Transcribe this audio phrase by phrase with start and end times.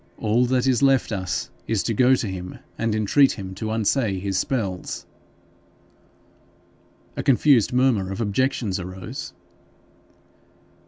[0.17, 4.17] All that is left us is to go to him and entreat him to unsay
[4.19, 5.05] his spells.'
[7.15, 9.33] A confused murmur of objections arose.